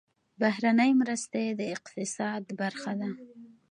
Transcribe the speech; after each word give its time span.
بهرنۍ 0.41 0.91
مرستې 1.01 1.43
د 1.59 1.61
اقتصاد 1.75 2.43
برخه 2.59 2.91
ده 2.99 3.09